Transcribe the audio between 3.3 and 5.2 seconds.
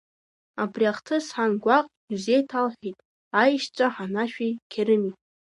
аишьцәа Ҳанашәи Қьерыми.